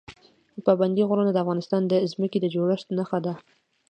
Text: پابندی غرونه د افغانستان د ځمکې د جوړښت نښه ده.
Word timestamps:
پابندی 0.65 1.03
غرونه 1.09 1.31
د 1.33 1.37
افغانستان 1.43 1.81
د 1.87 1.93
ځمکې 2.11 2.37
د 2.41 2.45
جوړښت 2.53 2.87
نښه 2.97 3.19
ده. 3.25 3.33